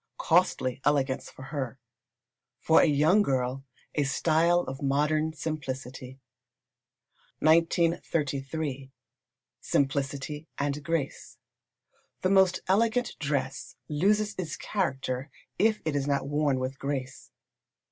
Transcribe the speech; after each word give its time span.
Costly 0.17 0.81
elegance 0.83 1.29
for 1.29 1.43
her 1.53 1.77
for 2.59 2.81
a 2.81 2.87
young 2.87 3.21
girl, 3.21 3.63
a 3.93 4.01
style 4.03 4.61
of 4.61 4.81
modern 4.81 5.31
simplicity. 5.33 6.19
1933. 7.37 8.91
Simplicity 9.59 10.47
and 10.57 10.83
Grace. 10.83 11.37
The 12.23 12.31
most 12.31 12.61
elegant 12.67 13.15
dress 13.19 13.75
loses 13.87 14.33
its 14.39 14.57
character 14.57 15.29
if 15.59 15.83
it 15.85 15.95
is 15.95 16.07
not 16.07 16.27
worn 16.27 16.57
with 16.59 16.79
grace. 16.79 17.29